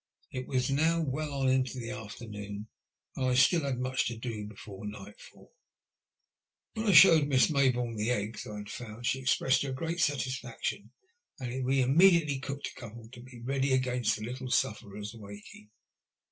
[0.31, 2.65] It was now well on into the aftemooni
[3.15, 5.53] and I had still much to do before nightfall.
[6.73, 6.81] 173 THE LUST OF HATB.
[6.81, 10.89] \VIien I showed Miss Mayboome the eggs I had found, she expressed her great satisfaction,
[11.39, 15.69] and we immediately cooked a couple to be ready against the little sufferer's waking.